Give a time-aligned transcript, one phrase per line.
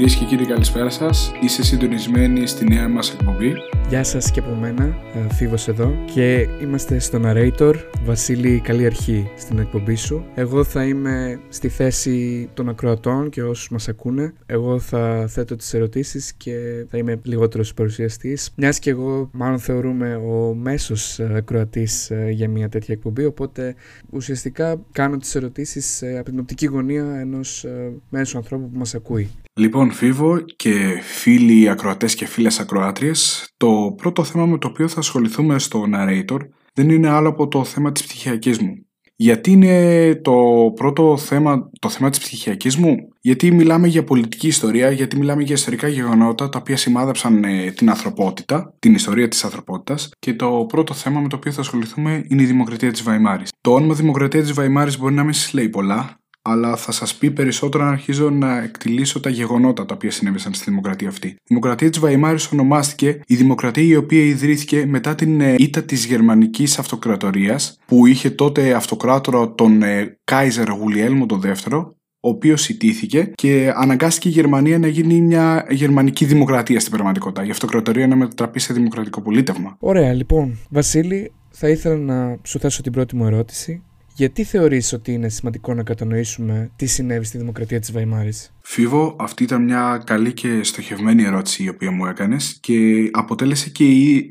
[0.00, 1.32] Κυρίες και κύριοι καλησπέρα σας.
[1.40, 3.54] Είστε συντονισμένοι στη νέα μας εκπομπή.
[3.90, 7.74] Γεια σας και από μένα, ε, Φίβος εδώ και είμαστε στο Narrator.
[8.04, 10.24] Βασίλη, καλή αρχή στην εκπομπή σου.
[10.34, 14.32] Εγώ θα είμαι στη θέση των ακροατών και όσους μας ακούνε.
[14.46, 18.52] Εγώ θα θέτω τις ερωτήσεις και θα είμαι λιγότερος παρουσιαστής.
[18.56, 23.74] Μιας και εγώ μάλλον θεωρούμε ο μέσος ε, ακροατής ε, για μια τέτοια εκπομπή, οπότε
[24.10, 27.66] ουσιαστικά κάνω τις ερωτήσεις από την οπτική γωνία ενός
[28.08, 29.30] μέσου ανθρώπου που μας ακούει.
[29.60, 34.98] Λοιπόν, Φίβο και φίλοι ακροατές και φίλες ακροάτριες, το πρώτο θέμα με το οποίο θα
[34.98, 36.38] ασχοληθούμε στο Narrator
[36.74, 38.84] δεν είναι άλλο από το θέμα της ψυχιακής μου.
[39.16, 40.34] Γιατί είναι το
[40.74, 45.54] πρώτο θέμα, το θέμα της ψυχιακής μου; Γιατί μιλάμε για πολιτική ιστορία, γιατί μιλάμε για
[45.54, 50.94] ιστορικά γεγονότα τα οποία σημάδεψαν ε, την ανθρωπότητα, την ιστορία της ανθρωπότητας και το πρώτο
[50.94, 53.48] θέμα με το οποίο θα ασχοληθούμε είναι η δημοκρατία της Βαϊμάρης.
[53.60, 57.30] Το όνομα δημοκρατία της Βαϊμάρης μπορεί να μην σας λέει πολλά, αλλά θα σας πει
[57.30, 61.28] περισσότερο αν αρχίζω να εκτιλήσω τα γεγονότα τα οποία συνέβησαν στη δημοκρατία αυτή.
[61.28, 66.04] Η δημοκρατία της Βαϊμάρης ονομάστηκε η δημοκρατία η οποία ιδρύθηκε μετά την ε, ήττα της
[66.04, 73.32] γερμανικής αυτοκρατορίας, που είχε τότε αυτοκράτορα τον ε, Κάιζερ Γουλιέλμο τον δεύτερο, ο οποίος ιτήθηκε
[73.34, 77.46] και αναγκάστηκε η Γερμανία να γίνει μια γερμανική δημοκρατία στην πραγματικότητα.
[77.46, 79.76] Η αυτοκρατορία να μετατραπεί σε δημοκρατικό πολίτευμα.
[79.80, 80.58] Ωραία, λοιπόν.
[80.70, 83.82] Βασίλη, θα ήθελα να σου θέσω την πρώτη μου ερώτηση.
[84.20, 89.42] Γιατί θεωρείς ότι είναι σημαντικό να κατανοήσουμε τι συνέβη στη δημοκρατία της Βαϊμάρης; Φίβο, αυτή
[89.42, 93.84] ήταν μια καλή και στοχευμένη ερώτηση η οποία μου έκανες και αποτέλεσε και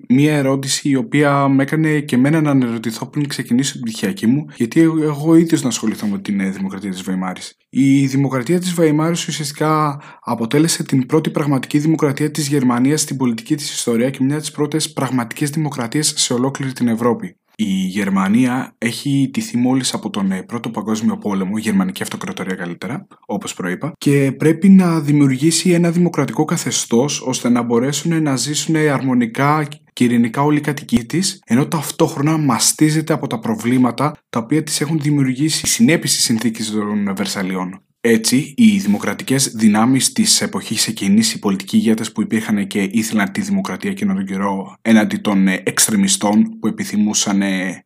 [0.09, 4.45] μια ερώτηση η οποία με έκανε και εμένα να αναρωτηθώ πριν ξεκινήσω την πτυχιακή μου
[4.55, 7.57] γιατί εγώ ίδιος να ασχοληθώ με την ε, δημοκρατία της Βαϊμάρης.
[7.69, 13.71] Η δημοκρατία της Βαϊμάρης ουσιαστικά αποτέλεσε την πρώτη πραγματική δημοκρατία της Γερμανίας στην πολιτική της
[13.71, 17.35] ιστορία και μια από τις πρώτες πραγματικές δημοκρατίες σε ολόκληρη την Ευρώπη.
[17.61, 23.07] Η Γερμανία έχει τηθεί μόλις από τον ε, Πρώτο Παγκόσμιο Πόλεμο, η Γερμανική Αυτοκρατορία καλύτερα,
[23.25, 29.67] όπως προείπα, και πρέπει να δημιουργήσει ένα δημοκρατικό καθεστώς ώστε να μπορέσουν να ζήσουν αρμονικά
[29.93, 34.81] και ειρηνικά όλοι οι κατοικοί της, ενώ ταυτόχρονα μαστίζεται από τα προβλήματα τα οποία της
[34.81, 37.81] έχουν δημιουργήσει οι συνέπειες της συνθήκης των Βερσαλιών.
[38.01, 43.41] Έτσι, οι δημοκρατικές δυνάμεις της εποχής εκείνης, οι πολιτικοί ηγέτες που υπήρχαν και ήθελαν τη
[43.41, 47.41] δημοκρατία εκείνον τον καιρό έναντι των εξτρεμιστών που επιθυμούσαν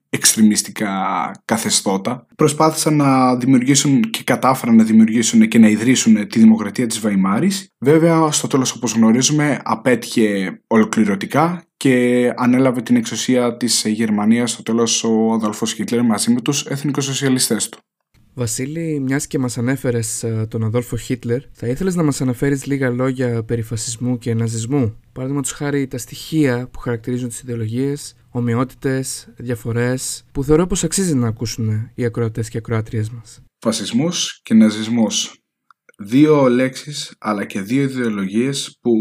[0.10, 0.92] εξτρεμιστικά
[1.46, 7.68] καθεστώτα, προσπάθησαν να δημιουργήσουν και κατάφεραν να δημιουργήσουν και να ιδρύσουν τη δημοκρατία της Βαϊμάρης.
[7.80, 15.04] Βέβαια, στο τέλος όπως γνωρίζουμε, απέτυχε ολοκληρωτικά και ανέλαβε την εξουσία της Γερμανίας στο τέλος
[15.04, 17.80] ο Αδολφός Χίτλερ μαζί με τους εθνικοσοσιαλιστές του.
[18.36, 22.90] Βασίλη, μιας και μας ανέφερες ε, τον Αδόλφο Χίτλερ, θα ήθελες να μας αναφέρεις λίγα
[22.90, 30.24] λόγια περί φασισμού και ναζισμού; Παραδείγματος χάρη τα στοιχεία που χαρακτηρίζουν τις ιδεολογίες, ομοιότητες, διαφορές,
[30.32, 33.42] που θεωρώ πως αξίζει να ακούσουν οι ακροατές και ακροάτριές μας.
[33.60, 34.10] Φασισμό
[34.44, 35.38] και ναζισμός.
[35.98, 38.92] Δύο λέξεις αλλά και δύο ιδεολογίες που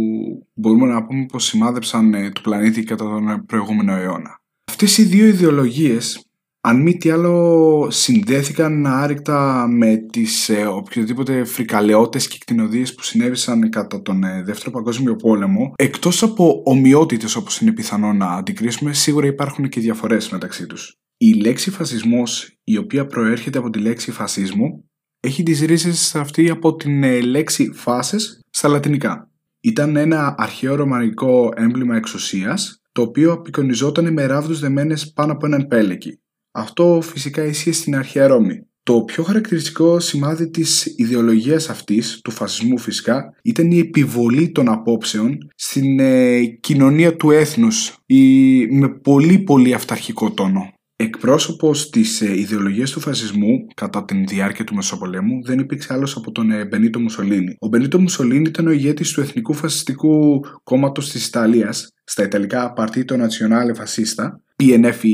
[0.55, 4.41] μπορούμε να πούμε πως σημάδεψαν ε, το πλανήτη κατά τον προηγούμενο αιώνα.
[4.69, 6.27] Αυτές οι δύο ιδεολογίες
[6.65, 13.71] αν μη τι άλλο συνδέθηκαν άρρηκτα με τις ε, οποιοδήποτε φρικαλαιότητες και κτηνοδίες που συνέβησαν
[13.71, 19.27] κατά τον ε, Δεύτερο Παγκόσμιο Πόλεμο εκτός από ομοιότητες όπως είναι πιθανό να αντικρίσουμε σίγουρα
[19.27, 20.97] υπάρχουν και διαφορές μεταξύ τους.
[21.17, 24.85] Η λέξη φασισμός η οποία προέρχεται από τη λέξη φασίσμου
[25.21, 29.31] έχει τις ρίζες αυτή από την ε, λέξη φάσες στα λατινικά.
[29.61, 35.67] Ήταν ένα αρχαίο ρωμανικό έμβλημα εξουσίας το οποίο απεικονιζόταν με ράβδους δεμένες πάνω από έναν
[35.67, 36.22] πέλεκι.
[36.53, 38.67] Αυτό φυσικά ισχύει στην αρχαία Ρώμη.
[38.85, 45.51] Το πιο χαρακτηριστικό σημάδι της ιδεολογίας αυτής, του φασισμού φυσικά, ήταν η επιβολή των απόψεων
[45.55, 50.73] στην ε, κοινωνία του έθνους ή με πολύ πολύ αυταρχικό τόνο.
[50.97, 56.33] Εκπρόσωπος της ε, ιδεολογίας του φασισμού κατά την διάρκεια του Μεσοπολέμου δεν υπήρξε άλλος από
[56.33, 57.57] τον ε, Μπενίτο Μουσολίνη.
[57.59, 63.17] Ο Μπενίτο Μουσολίνη ήταν ο ηγέτης του Εθνικού Φασιστικού Κόμματος της Ιταλίας, στα Ιταλικά Partito
[63.17, 64.27] Nazionale Fascista,
[64.63, 65.05] PNF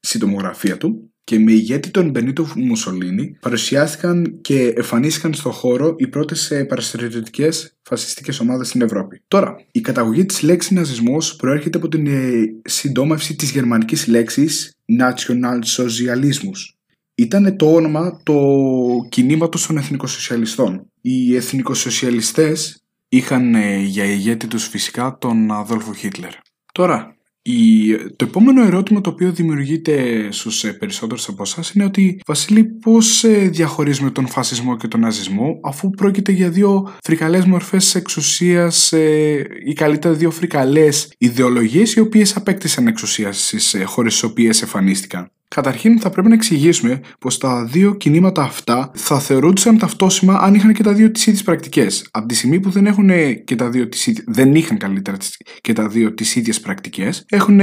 [0.00, 6.52] συντομογραφία του και με ηγέτη τον Μπενίτο Μουσολίνη παρουσιάστηκαν και εμφανίστηκαν στο χώρο οι πρώτες
[6.68, 7.48] παραστηριοτικέ
[7.82, 9.22] φασιστικές ομάδες στην Ευρώπη.
[9.28, 12.30] Τώρα, η καταγωγή της λέξης ναζισμός προέρχεται από την ε,
[12.64, 16.74] συντόμευση της γερμανικής λέξης Nationalsozialismus.
[17.14, 18.36] Ήταν το όνομα το
[19.08, 20.90] κινήματος των εθνικοσοσιαλιστών.
[21.00, 26.32] Οι εθνικοσοσιαλιστές είχαν ε, για ηγέτη τους φυσικά τον Αδόλφο Χίτλερ.
[26.72, 27.16] Τώρα,
[27.48, 27.96] η...
[28.16, 33.24] Το επόμενο ερώτημα το οποίο δημιουργείται στους ε, περισσότερους από εσάς είναι ότι Βασίλη πώς
[33.24, 39.46] ε, διαχωρίζουμε τον φασισμό και τον ναζισμό αφού πρόκειται για δύο φρικαλές μορφές εξουσίας ε,
[39.64, 45.30] ή καλύτερα δύο φρικαλές ιδεολογίες οι οποίες απέκτησαν εξουσία στις χώρες στις οποίες εμφανίστηκαν.
[45.48, 50.72] Καταρχήν θα πρέπει να εξηγήσουμε πως τα δύο κινήματα αυτά θα θεωρούνταν ταυτόσιμα αν είχαν
[50.72, 52.08] και τα δύο τις ίδιες πρακτικές.
[52.10, 53.10] Από τη στιγμή που δεν έχουν
[53.44, 55.16] και τα δύο τις ίδιες, δεν είχαν καλύτερα
[55.60, 57.58] και τα δύο τις ίδιες πρακτικές, έχουν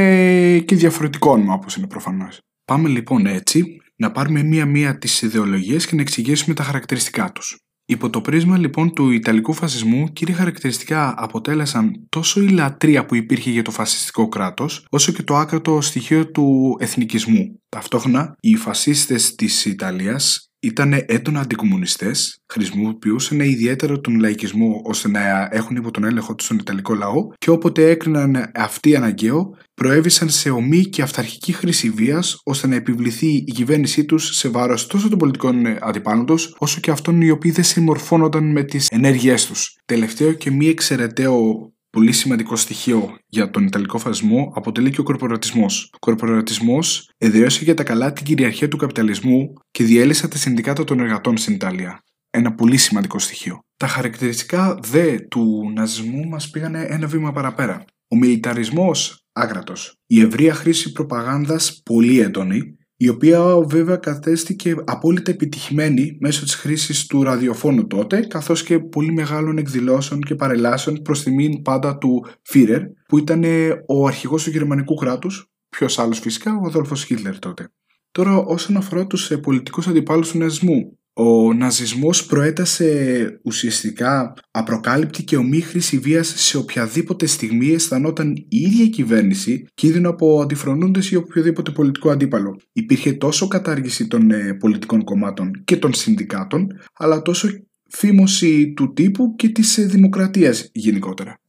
[0.66, 2.42] και διαφορετικό όνομα όπως είναι προφανώς.
[2.66, 7.65] Πάμε λοιπόν έτσι να πάρουμε μία-μία τις ιδεολογίες και να εξηγήσουμε τα χαρακτηριστικά τους.
[7.88, 13.50] Υπό το πρίσμα λοιπόν του Ιταλικού φασισμού, κύρια χαρακτηριστικά αποτέλεσαν τόσο η λατρεία που υπήρχε
[13.50, 17.62] για το φασιστικό κράτος, όσο και το άκρατο στοιχείο του εθνικισμού.
[17.70, 25.76] Ταυτόχρονα, οι φασίστες της Ιταλίας ήταν έντονα αντικομουνιστές, χρησιμοποιούσαν ιδιαίτερα τον λαϊκισμό ώστε να έχουν
[25.76, 30.84] υπό τον έλεγχο τους τον Ιταλικό λαό και όποτε έκριναν αυτή αναγκαίο, προέβησαν σε ομή
[30.86, 35.66] και αυταρχική χρήση βίας ώστε να επιβληθεί η κυβέρνησή τους σε βάρος τόσο των πολιτικών
[35.80, 39.78] αντιπάλων τους, όσο και αυτών οι οποίοι δεν συμμορφώνονταν με τις ενέργειές τους.
[39.86, 45.90] Τελευταίο και μη εξαιρεταίο πολύ σημαντικό στοιχείο για τον Ιταλικό φασισμό αποτελεί και ο κορπορατισμός.
[45.94, 51.00] Ο κορπορατισμός εδραίωσε για τα καλά την κυριαρχία του καπιταλισμού και διέλυσε τα συνδικάτα των
[51.00, 52.04] εργατών στην Ιταλία.
[52.30, 53.60] Ένα πολύ σημαντικό στοιχείο.
[53.78, 57.86] Τα χαρακτηριστικά δε του ναζισμού μας πήγαν ένα βήμα παραπέρα.
[58.08, 59.74] Ο μιλιταρισμός άγρατο.
[60.06, 67.06] Η ευρεία χρήση προπαγάνδας πολύ έντονη η οποία βέβαια κατέστηκε απόλυτα επιτυχημένη μέσω της χρήσης
[67.06, 72.82] του ραδιοφώνου τότε, καθώς και πολύ μεγάλων εκδηλώσεων και παρελάσεων προς τιμήν πάντα του Φίρερ,
[73.08, 73.44] που ήταν
[73.88, 77.70] ο αρχηγός του γερμανικού κράτους, ποιος άλλος φυσικά, ο Αδόλφος Χίτλερ τότε.
[78.12, 85.62] Τώρα όσον αφορά τους πολιτικούς αντιπάλους του ναζισμού, ο ναζισμός προέτασε ουσιαστικά απροκάλυπτη και ομή
[85.62, 91.72] χρήση βίας σε οποιαδήποτε στιγμή αισθανόταν η ίδια η κυβέρνηση κίνδυνο από αντιφρονούντες ή οποιοδήποτε
[91.72, 92.60] πολιτικό αντίπαλο.
[92.72, 97.50] Υπήρχε τόσο κατάργηση των ε, πολιτικών κομμάτων και των συνδικάτων, αλλά τόσο
[97.90, 101.40] φήμωση του τύπου και της ε, δημοκρατίας γενικότερα.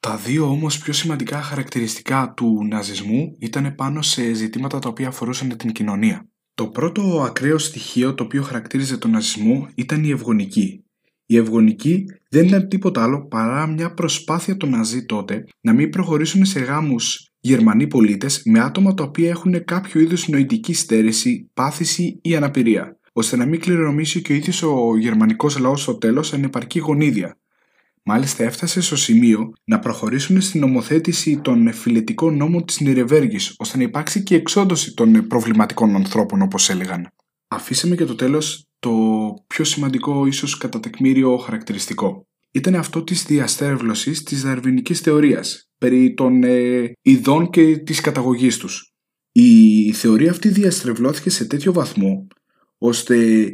[0.00, 5.56] Τα δύο όμως πιο σημαντικά χαρακτηριστικά του ναζισμού ήταν πάνω σε ζητήματα τα οποία αφορούσαν
[5.56, 6.28] την κοινωνία.
[6.54, 10.84] Το πρώτο ακραίο στοιχείο το οποίο χαρακτήριζε τον ναζισμό ήταν η ευγονική.
[11.26, 16.44] Η ευγονική δεν ήταν τίποτα άλλο παρά μια προσπάθεια των Ναζί τότε να μην προχωρήσουν
[16.44, 22.36] σε γάμους Γερμανοί πολίτες με άτομα τα οποία έχουν κάποιο είδους νοητική στέρηση, πάθηση ή
[22.36, 27.38] αναπηρία, ώστε να μην κληρονομήσει και ο ίδιος ο γερμανικός λαός στο τέλος ανεπαρκή γονίδια,
[28.06, 33.82] Μάλιστα έφτασε στο σημείο να προχωρήσουν στην νομοθέτηση των φιλετικών νόμων της Νιρεβέργης, ώστε να
[33.82, 37.08] υπάρξει και εξόντωση των προβληματικών ανθρώπων όπως έλεγαν.
[37.48, 38.90] Αφήσαμε και το τέλος το
[39.46, 42.26] πιο σημαντικό ίσως κατά τεκμήριο χαρακτηριστικό.
[42.50, 48.92] Ήταν αυτό της διαστέρευλωσης της δαρβινικής θεωρίας περί των ε, ειδών και της καταγωγής τους.
[49.32, 52.26] Η θεωρία αυτή διαστρεβλώθηκε σε τέτοιο βαθμό
[52.78, 53.46] ώστε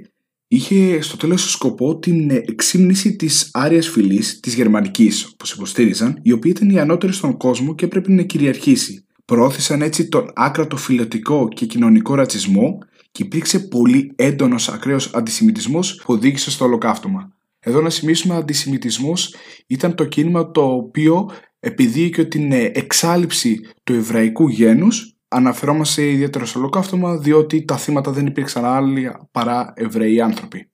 [0.53, 6.51] είχε στο τέλος σκοπό την εξύμνηση της άριας φυλής, της γερμανικής όπως υποστήριζαν, η οποία
[6.51, 9.05] ήταν η ανώτερη στον κόσμο και έπρεπε να κυριαρχήσει.
[9.25, 12.79] Προώθησαν έτσι τον άκρατο φιλετικό και κοινωνικό ρατσισμό
[13.11, 17.33] και υπήρξε πολύ έντονος ακραίος αντισημιτισμός που οδήγησε στο ολοκαύτωμα.
[17.61, 19.35] Εδώ να σημειώσουμε αντισημιτισμός
[19.67, 21.31] ήταν το κίνημα το οποίο
[21.61, 28.65] επιδίωκε την εξάλληψη του εβραϊκού γένους αναφερόμαστε ιδιαίτερα στο ολοκαύτωμα διότι τα θύματα δεν υπήρξαν
[28.65, 30.71] άλλοι παρά Εβραίοι άνθρωποι.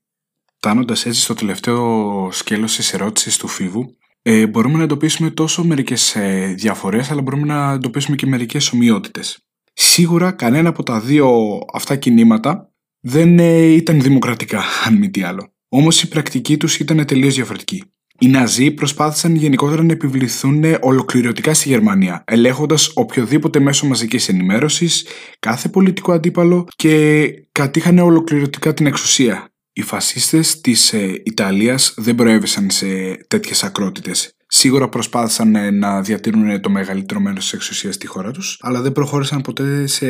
[0.56, 6.16] Φτάνοντας έτσι στο τελευταίο σκέλος της ερώτησης του Φίβου, ε, μπορούμε να εντοπίσουμε τόσο μερικές
[6.16, 9.38] ε, διαφορές, αλλά μπορούμε να εντοπίσουμε και μερικές ομοιότητες.
[9.72, 15.52] Σίγουρα κανένα από τα δύο αυτά κινήματα δεν ε, ήταν δημοκρατικά, αν μη τι άλλο.
[15.68, 17.84] Όμως η πρακτική τους ήταν τελείως διαφορετική.
[18.18, 25.06] Οι Ναζί προσπάθησαν γενικότερα να επιβληθούν ολοκληρωτικά στη Γερμανία, ελέγχοντας οποιοδήποτε μέσο μαζικής ενημέρωσης,
[25.38, 29.48] κάθε πολιτικό αντίπαλο και κατήχαν ολοκληρωτικά την εξουσία.
[29.72, 32.86] Οι φασίστες της ε, Ιταλίας δεν προέβησαν σε
[33.26, 34.36] τέτοιες ακρότητες.
[34.46, 38.92] Σίγουρα προσπάθησαν ε, να διατηρούν το μεγαλύτερο μέρος της εξουσίας στη χώρα τους, αλλά δεν
[38.92, 40.06] προχώρησαν ποτέ σε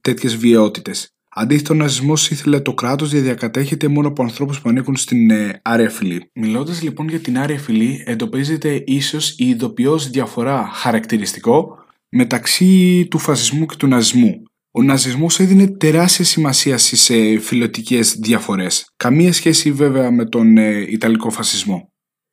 [0.00, 1.17] τέτοιες βιαιότητες.
[1.40, 5.60] Αντίθετα, ο ναζισμός ήθελε το κράτος να διακατέχεται μόνο από ανθρώπους που ανήκουν στην ε,
[5.64, 6.30] άρια φυλή.
[6.34, 11.78] Μιλώντας λοιπόν για την άρια φυλή, εντοπίζεται ίσως η ειδοποιώς διαφορά χαρακτηριστικό
[12.08, 14.42] μεταξύ του φασισμού και του ναζισμού.
[14.70, 18.92] Ο ναζισμός έδινε τεράστια σημασία στις ε, φιλοτικές διαφορές.
[18.96, 21.92] Καμία σχέση βέβαια με τον ε, Ιταλικό φασισμό.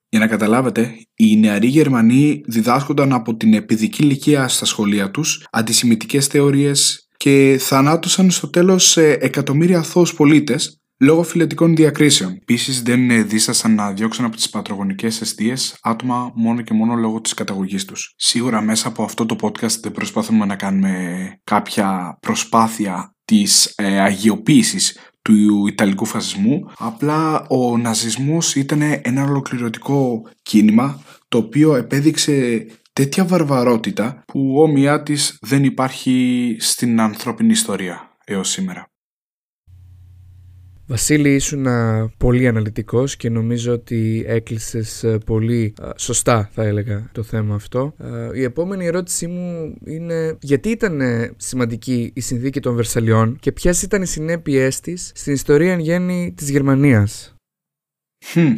[0.10, 6.28] Για να καταλάβετε, οι νεαροί Γερμανοί διδάσκονταν από την παιδική ηλικία στα σχολεία τους αντισημιτικές
[6.28, 12.32] θεωρίες, και θανάτωσαν στο τέλος εκατομμύρια αθώους πολίτες λόγω φιλετικών διακρίσεων.
[12.32, 17.34] Επίσης, δεν δίστασαν να διώξουν από τις πατρογονικές αιστείες άτομα μόνο και μόνο λόγω της
[17.34, 18.14] καταγωγής τους.
[18.18, 20.94] Σίγουρα μέσα από αυτό το podcast δεν προσπαθούμε να κάνουμε
[21.44, 26.72] κάποια προσπάθεια της ε, αγιοποίησης του Ιταλικού φασισμού.
[26.78, 32.66] Απλά ο ναζισμός ήταν ένα ολοκληρωτικό κίνημα το οποίο επέδειξε
[33.00, 38.18] τέτοια βαρβαρότητα που όμοιά της δεν υπάρχει στην ανθρώπινη ιστορία.
[38.26, 38.88] έως σήμερα.
[40.88, 41.66] Βασίλη, ήσουν
[42.18, 47.96] πολύ αναλυτικός και νομίζω ότι έκλεισες ε, πολύ σωστά, θα έλεγα, το θέμα αυτό.
[48.36, 51.02] Η επόμενη ερώτησή μου είναι γιατί ήταν
[51.38, 56.34] σημαντική η συνθήκη των Βερσαλιών και ποιες ήταν οι συνέπειές της στην ιστορία εν γέννη
[56.38, 57.36] της Γερμανίας;
[58.34, 58.56] Hm.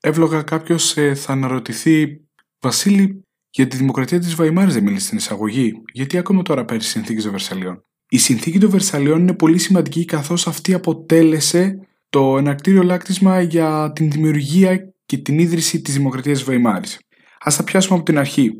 [0.00, 2.20] Εύλογα κάποιος ε, θα αναρωτηθεί
[2.60, 3.22] «Βασίλη,
[3.54, 7.30] για τη δημοκρατία της Βαϊμάρης δεν μίλησε στην εισαγωγή, γιατί ακόμα τώρα παίρνει συνθήκη των
[7.30, 7.84] Βερσαλιών».
[8.08, 11.78] Η συνθήκη των Βερσαλιών είναι πολύ σημαντική καθώς αυτή αποτέλεσε
[12.08, 16.98] το ενακτήριο λάκτισμα για την δημιουργία και την ίδρυση της Δημοκρατίας της Βαϊμάρης.
[17.40, 18.50] Ας τα πιάσουμε από την αρχή.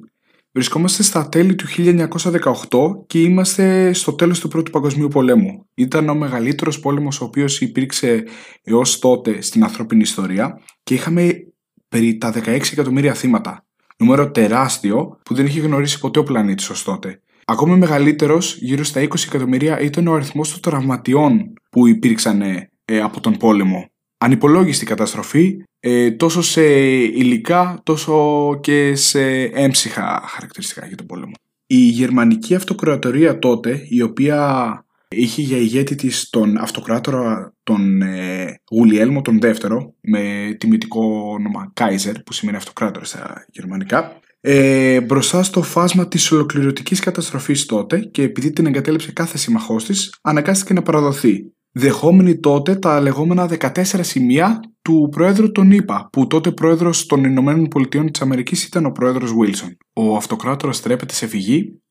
[0.52, 5.66] Βρισκόμαστε στα τέλη του 1918 και είμαστε στο τέλος του Πρώτου Παγκοσμίου Πολέμου.
[5.74, 8.24] Ήταν ο μεγαλύτερος πόλεμος ο οποίος υπήρξε
[8.62, 11.32] έως τότε στην ανθρώπινη ιστορία και είχαμε
[11.88, 13.66] περί τα 16 εκατομμύρια θύματα.
[14.02, 17.20] Νούμερο τεράστιο που δεν είχε γνωρίσει ποτέ ο πλανήτης ως τότε.
[17.44, 23.20] Ακόμη μεγαλύτερος, γύρω στα 20 εκατομμύρια, ήταν ο αριθμός των τραυματιών που υπήρξαν ε, από
[23.20, 23.90] τον πόλεμο.
[24.18, 26.62] Ανυπολόγιστη καταστροφή, ε, τόσο σε
[27.00, 31.32] υλικά, τόσο και σε έμψυχα χαρακτηριστικά για τον πόλεμο.
[31.66, 39.22] Η γερμανική αυτοκρατορία τότε, η οποία είχε για ηγέτη της τον αυτοκράτορα τον ε, Γουλιέλμο
[39.22, 46.08] τον δεύτερο, με τιμητικό όνομα Κάιζερ, που σημαίνει αυτοκράτορα στα γερμανικά, ε, μπροστά στο φάσμα
[46.08, 51.52] της ολοκληρωτικής καταστροφής τότε και επειδή την εγκατέλειψε κάθε συμμαχός της, αναγκάστηκε να παραδοθεί.
[51.74, 57.68] Δεχόμενη τότε τα λεγόμενα 14 σημεία του Προέδρου των ΗΠΑ, που τότε Πρόεδρος των Ηνωμένων
[57.68, 59.76] Πολιτειών της Αμερικής ήταν ο Πρόεδρος Βίλσον.
[59.92, 61.81] Ο αυτοκράτορας τρέπεται σε φυγή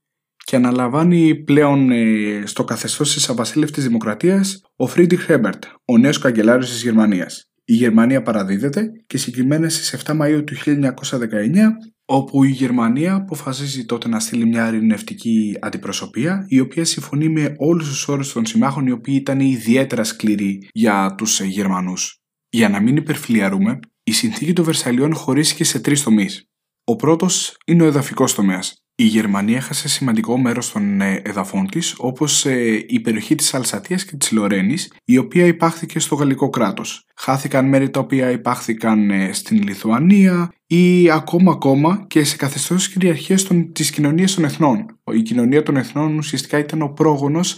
[0.44, 6.70] και αναλαμβάνει πλέον ε, στο καθεστώς της αβασίλευτης δημοκρατίας ο Φρίντριχ Έμπερτ, ο νέος καγκελάριος
[6.70, 7.52] της Γερμανίας.
[7.66, 11.68] Η Γερμανία παραδίδεται και συγκεκριμένα στις 7 Μαΐου του 1919
[12.06, 17.88] όπου η Γερμανία αποφασίζει τότε να στείλει μια ειρηνευτική αντιπροσωπεία η οποία συμφωνεί με όλους
[17.88, 22.20] τους όρους των συμμάχων οι οποίοι ήταν ιδιαίτερα σκληροί για τους Γερμανούς.
[22.50, 26.46] Για να μην υπερφλυαρούμε, η συνθήκη των Βερσαλλιών χωρίστηκε σε τρεις τομείς.
[26.84, 28.84] Ο πρώτος είναι ο εδαφικός τομέας.
[29.02, 34.06] Η Γερμανία έχασε σημαντικό μέρος των ε, εδαφών της, όπως ε, η περιοχή της Αλσατίας
[34.06, 37.06] και της Λορένης, η οποία υπάχθηκε στο γαλλικό κράτος.
[37.16, 43.44] Χάθηκαν μέρη τα οποία υπάχθηκαν ε, στην Λιθουανία ή ακόμα ακόμα και σε καθεστώς κυριαρχίας
[43.44, 45.00] των, της κοινωνίας των εθνών.
[45.14, 47.58] Η κοινωνία των εθνών ουσιαστικά ήταν ο πρόγονος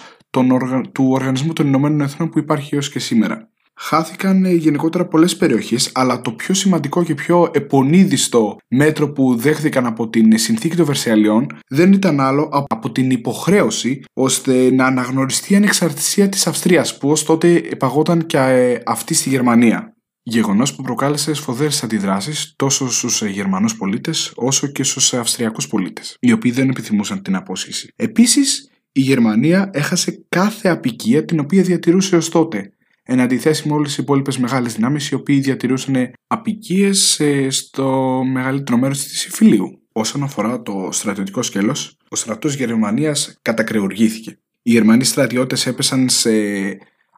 [0.91, 3.52] του Οργανισμού των Ηνωμένων Εθνών που υπάρχει έως και σήμερα.
[3.75, 9.85] Χάθηκαν ε, γενικότερα πολλές περιοχές, αλλά το πιο σημαντικό και πιο επονίδιστο μέτρο που δέχθηκαν
[9.85, 15.55] από την συνθήκη των Βερσαλιών δεν ήταν άλλο από την υποχρέωση ώστε να αναγνωριστεί η
[15.55, 19.93] ανεξαρτησία της Αυστρίας, που ως τότε επαγόταν και ε, αυτή στη Γερμανία.
[20.25, 26.31] Γεγονός που προκάλεσε σφοδρέ αντιδράσεις τόσο στους Γερμανούς πολίτες όσο και στους Αυστριακούς πολίτες, οι
[26.31, 27.93] οποίοι δεν επιθυμούσαν την απόσχηση.
[27.95, 32.72] Επίσης, η Γερμανία έχασε κάθε απικία την οποία διατηρούσε ως τότε
[33.03, 38.77] εν αντιθέσει με όλες τις υπόλοιπες μεγάλες δυνάμεις, οι οποίοι διατηρούσαν απικίες ε, στο μεγαλύτερο
[38.77, 39.81] μέρος της Ιφιλίου.
[39.91, 44.37] Όσον αφορά το στρατιωτικό σκέλος, ο στρατός Γερμανίας κατακρεουργήθηκε.
[44.61, 46.31] Οι Γερμανοί στρατιώτες έπεσαν σε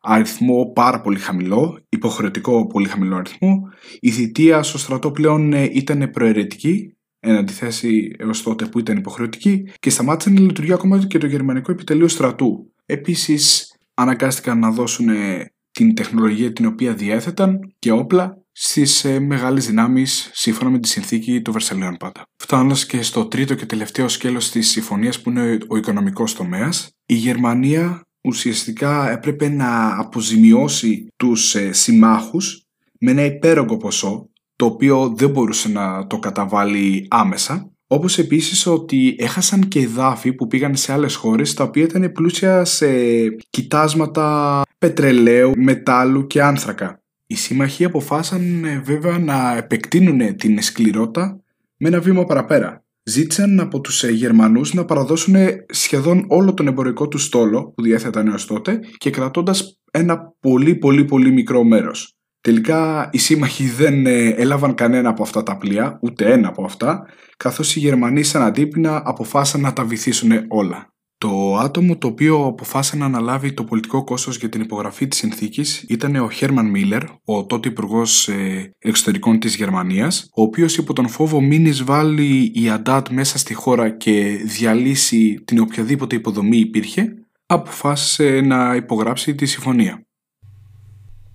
[0.01, 3.69] αριθμό πάρα πολύ χαμηλό, υποχρεωτικό πολύ χαμηλό αριθμό.
[3.99, 9.69] Η θητεία στο στρατό πλέον ε, ήταν προαιρετική, εν αντιθέσει έως τότε που ήταν υποχρεωτική,
[9.79, 12.73] και σταμάτησε να λειτουργεί ακόμα και το γερμανικό επιτελείο στρατού.
[12.85, 15.07] Επίσης, αναγκάστηκαν να δώσουν
[15.75, 21.41] την τεχνολογία την οποία διέθεταν και όπλα στις ε, μεγάλες δυνάμεις σύμφωνα με τη συνθήκη
[21.41, 22.23] των Βερσαλιών πάντα.
[22.35, 27.13] Φτάνοντας και στο τρίτο και τελευταίο σκέλος της συμφωνίας που είναι ο οικονομικός τομέας, η
[27.13, 32.65] Γερμανία ουσιαστικά έπρεπε να αποζημιώσει τους ε, συμμάχους
[32.99, 39.15] με ένα υπέρογκο ποσό το οποίο δεν μπορούσε να το καταβάλει άμεσα όπως επίσης ότι
[39.19, 42.87] έχασαν και εδάφη που πήγαν σε άλλες χώρες τα οποία ήταν πλούσια σε
[43.49, 47.03] κοιτάσματα πετρελαίου, μετάλλου και άνθρακα.
[47.27, 51.39] Οι σύμμαχοι αποφάσισαν ε, βέβαια να επεκτείνουν την σκληρότητα
[51.77, 52.83] με ένα βήμα παραπέρα.
[53.03, 55.35] Ζήτησαν από τους ε, Γερμανούς να παραδώσουν
[55.69, 61.05] σχεδόν όλο τον εμπορικό τους στόλο που διέθεταν έως τότε και κρατώντας ένα πολύ πολύ
[61.05, 62.15] πολύ μικρό μέρος.
[62.45, 67.05] Τελικά οι σύμμαχοι δεν ε, έλαβαν κανένα από αυτά τα πλοία, ούτε ένα από αυτά,
[67.37, 70.93] καθώς οι Γερμανοί σαν αντίπεινα αποφάσισαν να τα βυθίσουν όλα.
[71.17, 75.85] Το άτομο το οποίο αποφάσισε να αναλάβει το πολιτικό κόστος για την υπογραφή της συνθήκης
[75.87, 81.07] ήταν ο Χέρμαν Μίλλερ, ο τότε υπουργός ε, εξωτερικών της Γερμανίας, ο οποίος υπό τον
[81.07, 87.13] φόβο μην εισβάλλει η Αντάτ μέσα στη χώρα και διαλύσει την οποιαδήποτε υποδομή υπήρχε,
[87.45, 90.05] αποφάσισε να υπογράψει τη συμφωνία.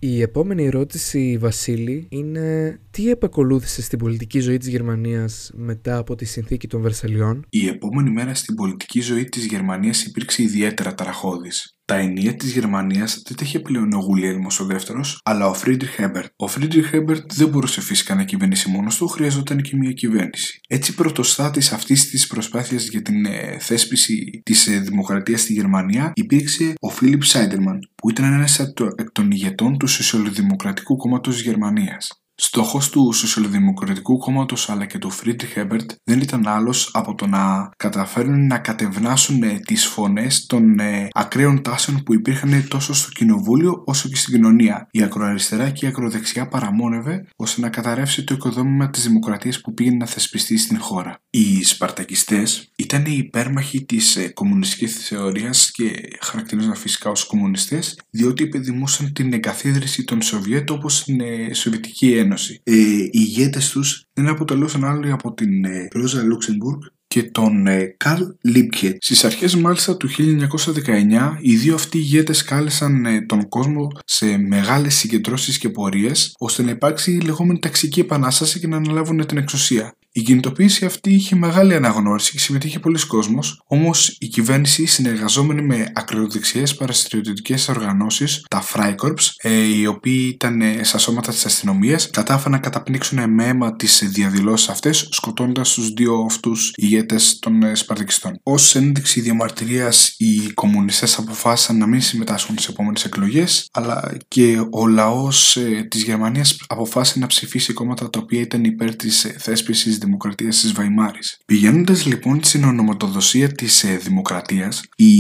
[0.02, 6.25] Η επόμενη ερώτηση, Βασίλη, είναι τι επακολούθησε στην πολιτική ζωή της Γερμανίας μετά από τη
[6.25, 11.79] συνθήκη των Βερσαλλιών; Η επόμενη μέρα στην πολιτική ζωή της Γερμανίας υπήρξε ιδιαίτερα ταραχώδης.
[11.90, 15.94] Τα ηνία της Γερμανίας δεν τα είχε πλέον ο Γουλιέλμος ο δεύτερος, αλλά ο Φρίντριχ
[15.95, 16.33] Έμπερτ.
[16.37, 20.61] Ο Φρίντριχ Έμπερτ δεν μπορούσε φυσικά να κυβερνήσει μόνος του, χρειαζόταν και μια κυβέρνηση.
[20.68, 26.73] Έτσι, πρωτοστάτης αυτής της προσπάθειας για την ε, θέσπιση της ε, δημοκρατίας στη Γερμανία υπήρξε
[26.80, 28.59] ο Φίλιπ Σάιντεμαν, που ήταν ένας
[28.97, 32.09] εκ των ηγετών του Σοσιαλδημοκρατικού Κόμματος Γερμανίας.
[32.42, 37.70] Στόχος του Σοσιαλδημοκρατικού Κόμματος αλλά και του Φρίντριχ Έμπερτ δεν ήταν άλλος από το να
[37.76, 43.82] καταφέρουν να κατευνάσουν ε, τις φωνές των ε, ακραίων τάσεων που υπήρχαν τόσο στο κοινοβούλιο
[43.87, 44.88] όσο και στην κοινωνία.
[44.90, 49.97] Η ακροαριστερά και η ακροδεξιά παραμόνευε ώστε να καταρρεύσει το οικοδόμημα της δημοκρατίας που πήγαινε
[49.97, 51.18] να θεσπιστεί στην χώρα.
[51.30, 58.44] Οι Σπαρτακιστές ήταν οι υπέρμαχοι της ε, κομμουνιστικής θεωρίας και χαρακτηρίζονταν φυσικά ως κομμουνιστές, διότι
[58.44, 61.20] επιδημούσαν την εγκαθίδρυση των Σοβιέτ όπως στην
[61.52, 62.60] Σοβιετική Ένωση Ένωση.
[62.64, 67.94] Ε, οι ηγέτες τους δεν αποτελούσαν άλλοι από την ε, Ρόζα Λούξεμπουργκ και τον ε,
[67.96, 68.96] Καρλ Λίπκε.
[69.00, 74.94] Στις αρχές μάλιστα του 1919, οι δύο αυτοί ηγέτες κάλεσαν ε, τον κόσμο σε μεγάλες
[74.94, 79.94] συγκεντρώσεις και πορείες, ώστε να υπάρξει η λεγόμενη ταξική επανάσταση και να αναλάβουν την εξουσία.
[80.12, 85.93] Η κινητοποίηση αυτή είχε μεγάλη αναγνώριση και συμμετείχε πολλοί κόσμος, όμως η κυβέρνηση, συνεργαζόμενη με
[85.95, 92.52] ακροδεξιές παραστηριοτικέ οργανώσεις, τα Freikorps, ε, οι οποίοι ήταν ε, στα σώματα της αστυνομίας, κατάφεραν
[92.52, 98.40] να καταπνίξουν με αίμα τις διαδηλώσεις αυτές, σκοτώντας τους δύο αυτούς ηγέτες των ε, Σπαρτικιστών.
[98.43, 104.87] Ω ένδειξη διαμαρτυρίας, οι κομμουνιστές αποφάσισαν να μην συμμετάσχουν στις επόμενες εκλογές, αλλά και ο
[104.87, 110.73] λαός της Γερμανίας αποφάσισε να ψηφίσει κόμματα τα οποία ήταν υπέρ της θέσπισης Δημοκρατίας της
[110.73, 111.38] Βαϊμάρης.
[111.47, 115.12] Πηγαίνοντας λοιπόν στην ονοματοδοσία της ε, Δημοκρατίας, η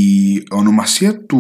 [0.50, 1.38] ονομασία του,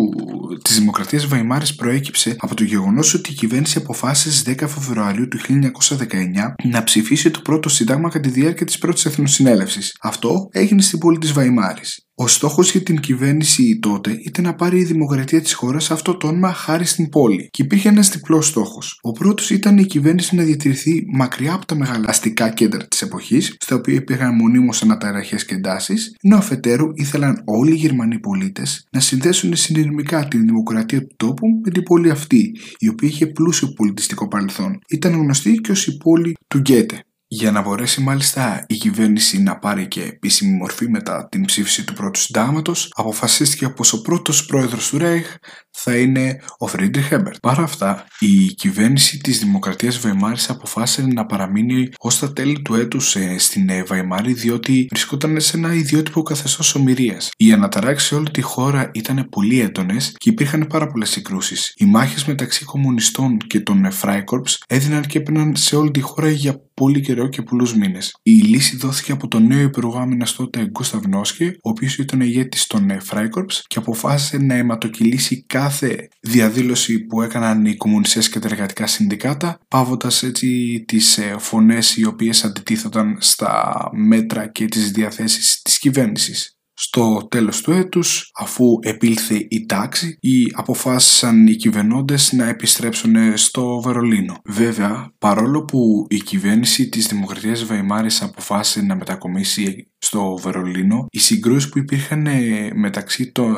[0.62, 6.54] της Δημοκρατίας Βαϊμάρης προέκυψε από το γεγονός ότι η κυβέρνηση αποφάσισε 10 Φεβρουαρίου του 1919
[6.64, 9.96] να ψηφίσει το πρώτο σύνταγμα κατά τη διάρκεια της πρώτης εθνοσυνέλευσης.
[10.00, 12.09] Αυτό έγινε στην πόλη της Βαϊμάρης.
[12.22, 16.26] Ο στόχος για την κυβέρνηση τότε ήταν να πάρει η δημοκρατία της χώρας αυτό το
[16.26, 17.48] όνομα χάρη στην πόλη.
[17.50, 18.98] Και υπήρχε ένας διπλός στόχος.
[19.02, 23.56] Ο πρώτος ήταν η κυβέρνηση να διατηρηθεί μακριά από τα μεγάλα αστικά κέντρα της εποχής,
[23.60, 29.00] στα οποία υπήρχαν μονίμως αναταραχές και εντάσεις, ενώ αφετέρου ήθελαν όλοι οι Γερμανοί πολίτες να
[29.00, 34.28] συνδέσουν συνειδημικά την δημοκρατία του τόπου με την πόλη αυτή, η οποία είχε πλούσιο πολιτιστικό
[34.28, 34.78] παρελθόν.
[34.88, 37.04] Ήταν γνωστή και ως η πόλη του Γκέτε.
[37.32, 41.92] Για να μπορέσει μάλιστα η κυβέρνηση να πάρει και επίσημη μορφή μετά την ψήφιση του
[41.92, 45.36] πρώτου συντάγματος, αποφασίστηκε πως ο πρώτος πρόεδρος του Ρέιχ
[45.70, 47.38] θα είναι ο Φρίντριχ Έμπερτ.
[47.38, 53.16] Παρά αυτά, η κυβέρνηση της Δημοκρατίας Βαϊμάρης αποφάσισε να παραμείνει ως τα τέλη του έτους
[53.16, 57.30] ε, στην ε, Βαϊμάρη, διότι βρισκόταν σε ένα ιδιότυπο καθεστώς ομηρίας.
[57.36, 61.72] Οι αναταράξεις σε όλη τη χώρα ήταν πολύ έντονες και υπήρχαν πάρα πολλές συγκρούσεις.
[61.76, 66.62] Οι μάχες μεταξύ κομμουνιστών και των Freikorps έδιναν και έπαιρναν σε όλη τη χώρα για
[66.74, 68.16] πολύ καιρό και πολλούς μήνες.
[68.22, 72.66] Η λύση δόθηκε από τον νέο Υπουργό Άμυνα τότε Γκούσταβ Νόσκε, ο οποίος ήταν ηγέτης
[72.66, 78.86] των Freikorps και αποφάσισε να αιματοκυλήσει κάθε διαδήλωση που έκαναν οι κομμουνιστές και τα εργατικά
[78.86, 85.78] συνδικάτα, παύοντας έτσι τις ε, φωνές οι οποίες αντιτίθονταν στα μέτρα και τις διαθέσεις της
[85.78, 86.59] κυβέρνησης.
[86.82, 93.80] Στο τέλος του έτους, αφού επήλθε η τάξη, οι αποφάσισαν οι κυβερνώντες να επιστρέψουν στο
[93.80, 94.36] Βερολίνο.
[94.44, 101.68] Βέβαια, παρόλο που η κυβέρνηση της Δημοκρατίας Βαϊμάρης αποφάσισε να μετακομίσει στο Βερολίνο, οι συγκρούσεις
[101.68, 103.54] που υπήρχαν ε, μεταξύ των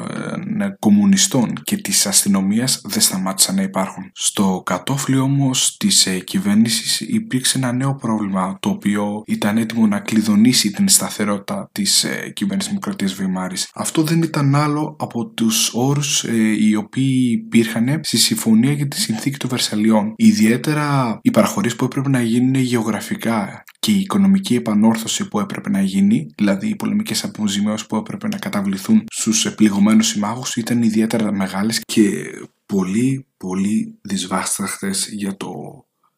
[0.60, 4.10] ε, κομμουνιστών και της αστυνομίας δεν σταμάτησαν να υπάρχουν.
[4.12, 10.00] Στο κατόφλι όμως της ε, κυβέρνησης υπήρξε ένα νέο πρόβλημα το οποίο ήταν έτοιμο να
[10.00, 13.70] κλειδονίσει την σταθερότητα της κυβέρνησης Δημοκρατίας Βημάρης.
[13.74, 16.24] Αυτό δεν ήταν άλλο από τους όρους
[16.58, 20.12] οι οποίοι υπήρχαν στη συμφωνία για τη συνθήκη των Βερσαλιών.
[20.16, 25.82] Ιδιαίτερα οι παραχωρήσεις που έπρεπε να γίνουν γεωγραφικά και η οικονομική επανόρθωση που έπρεπε να
[25.82, 31.80] γίνει, δηλαδή οι πολεμικές αποζημιώσεις που έπρεπε να καταβληθούν στους επληγωμένους συμμάχους ήταν ιδιαίτερα μεγάλες
[31.80, 32.24] και
[32.66, 35.50] πολύ πολύ δυσβάσταχτες για το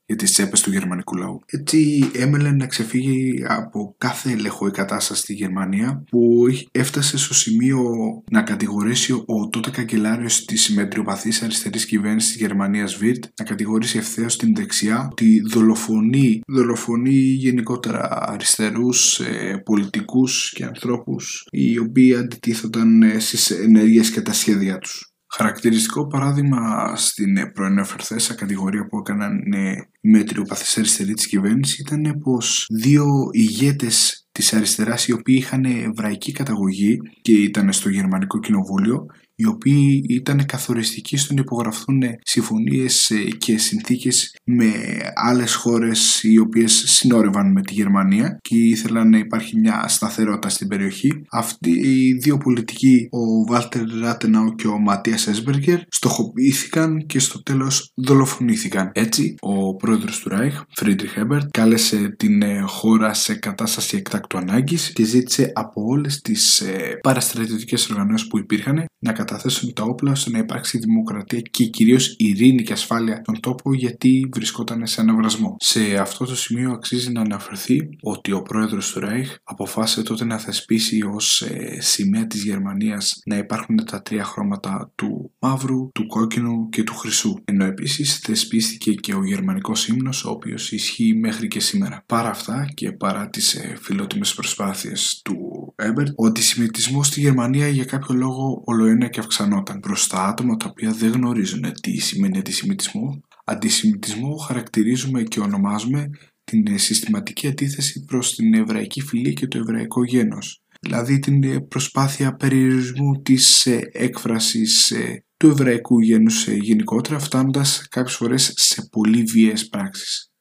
[0.07, 1.41] για τις τσέπες του γερμανικού λαού.
[1.47, 7.83] Έτσι έμελε να ξεφύγει από κάθε έλεγχο η κατάσταση στη Γερμανία που έφτασε στο σημείο
[8.31, 14.37] να κατηγορήσει ο τότε καγκελάριος της συμμετριοπαθής αριστερής κυβέρνησης της Γερμανίας Βίρτ να κατηγορήσει ευθέως
[14.37, 23.19] την δεξιά ότι δολοφονεί, δολοφονεί γενικότερα αριστερούς ε, πολιτικούς και ανθρώπους οι οποίοι αντιτίθονταν ε,
[23.19, 25.14] στις ενέργειες και τα σχέδια τους.
[25.37, 29.53] Χαρακτηριστικό παράδειγμα στην προενεφερθέσα κατηγορία που έκαναν
[30.01, 36.33] οι μετριοπαθείς αριστεροί της κυβέρνησης ήταν πως δύο ηγέτες της αριστεράς οι οποίοι είχαν εβραϊκή
[36.33, 43.17] καταγωγή και ήταν στο γερμανικό κοινοβούλιο οι οποίοι ήταν καθοριστικοί στο να υπογραφούν συμφωνίες ε,
[43.39, 44.73] και συνθήκες με
[45.15, 50.69] άλλες χώρες οι οποίες συνόρευαν με τη Γερμανία και ήθελαν να υπάρχει μια σταθερότητα στην
[50.69, 51.25] περιοχή.
[51.31, 57.93] Αυτοί οι δύο πολιτικοί, ο Βάλτερ Ράτεναου και ο Ματίας Έρτσμπεργκερ, στοχοποιήθηκαν και στο τέλος
[57.95, 58.91] δολοφονήθηκαν.
[58.95, 64.93] Έτσι, ο πρόεδρος του Ράιχ, Φρίντριχ Έμπερτ, κάλεσε την ε, χώρα σε κατάσταση εκτάκτου ανάγκης
[64.93, 70.31] και ζήτησε από όλες τις ε, παραστρατιωτικές οργανώσεις που υπήρχαν να καταθέσουν τα όπλα ώστε
[70.31, 75.57] να υπάρξει δημοκρατία και κυρίως ειρήνη και ασφάλεια στον τόπο γιατί βρισκόταν σε ένα βρασμό.
[75.59, 80.39] Σε αυτό το σημείο αξίζει να αναφερθεί ότι ο πρόεδρος του Ράιχ αποφάσισε τότε να
[80.39, 86.69] θεσπίσει ως ε, σημαία της Γερμανίας να υπάρχουν τα τρία χρώματα του μαύρου, του κόκκινου
[86.69, 87.35] και του χρυσού.
[87.45, 92.03] Ενώ επίσης θεσπίστηκε και ο γερμανικός ύμνος, ο οποίος ισχύει μέχρι και σήμερα.
[92.07, 97.85] Παρά αυτά και παρά τις ε, φιλότιμες προσπάθειες του Έμπερτ, ο αντισημιτισμός στη Γερμανία για
[97.85, 103.21] κάποιο λόγο ολοένα και αυξανόταν προ τα άτομα τα οποία δεν γνωρίζουν τι σημαίνει αντισημιτισμό.
[103.45, 106.11] Αντισημιτισμό χαρακτηρίζουμε και ονομάζουμε
[106.45, 110.63] την συστηματική αντίθεση προς την εβραϊκή φυλή και το εβραϊκό γένος.
[110.81, 118.17] Δηλαδή την προσπάθεια περιορισμού της ε, έκφρασης ε, του εβραϊκού γένους ε, γενικότερα φτάνοντας κάποιες
[118.17, 120.34] φορές σε πολύ βίαιες πράξεις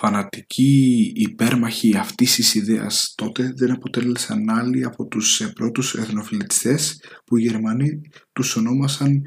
[0.00, 7.42] φανατικοί υπέρμαχοι αυτής της ιδέας τότε δεν αποτέλεσαν άλλοι από τους πρώτους εθνοφιλετιστές που οι
[7.42, 8.00] Γερμανοί
[8.32, 9.22] τους ονόμασαν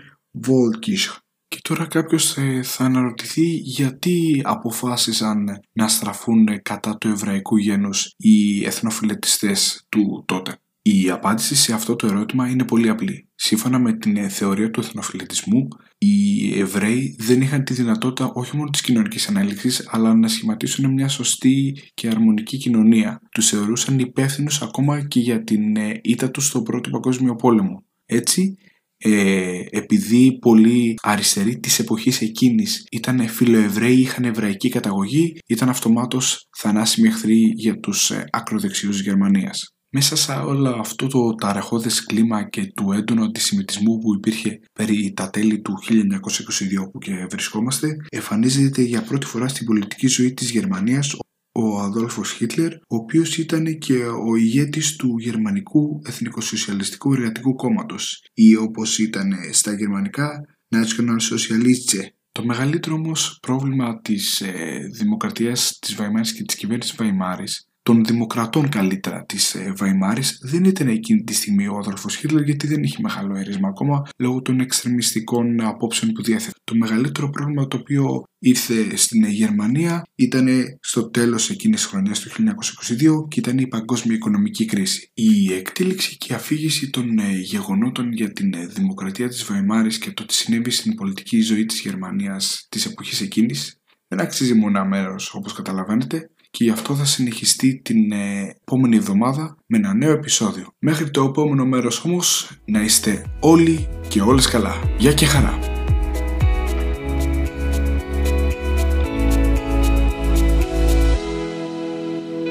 [0.47, 1.17] Volkisch.
[1.47, 9.85] Και τώρα κάποιος θα αναρωτηθεί γιατί αποφάσισαν να στραφούν κατά του εβραϊκού γένους οι εθνοφιλετιστές
[9.89, 10.57] του τότε.
[10.85, 13.29] Η απάντηση σε αυτό το ερώτημα είναι πολύ απλή.
[13.35, 15.67] Σύμφωνα με την θεωρία του εθνοφιλετισμού,
[15.97, 21.07] οι Εβραίοι δεν είχαν τη δυνατότητα όχι μόνο της κοινωνικής ανέλυξης, αλλά να σχηματίσουν μια
[21.07, 23.21] σωστή και αρμονική κοινωνία.
[23.31, 27.85] Τους θεωρούσαν υπεύθυνους ακόμα και για την ε, ήττα τους στο Πρώτο Παγκόσμιο Πόλεμο.
[28.05, 28.57] Έτσι,
[28.97, 37.07] ε, επειδή πολλοί αριστεροί της εποχής εκείνης ήταν φιλοεβραίοι, είχαν εβραϊκή καταγωγή, ήταν αυτομάτως θανάσιμοι
[37.07, 39.72] εχθροί για τους ε, ακροδεξιούς Γερμανίας.
[39.95, 45.29] Μέσα σε όλο αυτό το ταραχώδες κλίμα και του έντονου αντισημιτισμού που υπήρχε περί τα
[45.29, 51.15] τέλη του 1922 που και βρισκόμαστε, εμφανίζεται για πρώτη φορά στην πολιτική ζωή της Γερμανίας
[51.51, 58.55] ο Αδόλφος Χίτλερ, ο οποίος ήταν και ο ηγέτης του Γερμανικού Εθνικοσοσιαλιστικού Εργατικού Κόμματος ή
[58.55, 62.07] όπως ήταν στα γερμανικά Nationalsozialistische.
[62.31, 68.69] Το μεγαλύτερο όμως πρόβλημα της ε, δημοκρατίας της Βαϊμάρης και της κυβέρνησης Βαϊμάρης των δημοκρατών
[68.69, 72.97] καλύτερα της ε, Βαϊμάρης δεν ήταν εκείνη τη στιγμή ο αδελφός Χίτλερ γιατί δεν είχε
[73.01, 76.57] μεγάλο αίρισμα ακόμα λόγω των εξτρεμιστικών απόψεων που διέθετε.
[76.63, 80.47] Το μεγαλύτερο πρόβλημα το οποίο ήρθε στην Γερμανία ήταν
[80.79, 85.11] στο τέλος εκείνης της χρονιάς του 1922 και ήταν η παγκόσμια οικονομική κρίση.
[85.13, 90.11] Η εκτήληξη και η αφήγηση των ε, γεγονότων για την ε, δημοκρατία της Βαϊμάρης και
[90.11, 94.87] το τι συνέβη στην πολιτική ζωή της Γερμανίας της εποχής εκείνης δεν αξίζει μόνο ένα
[94.87, 100.11] μέρος όπως καταλαβαίνετε και γι' αυτό θα συνεχιστεί την ε, επόμενη εβδομάδα με ένα νέο
[100.11, 100.73] επεισόδιο.
[100.79, 104.73] Μέχρι το επόμενο μέρος όμως να είστε όλοι και όλες καλά.
[104.97, 105.72] Γεια και χαρά!